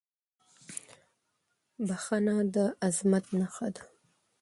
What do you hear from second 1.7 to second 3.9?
•بښنه د عظمت نښه ده.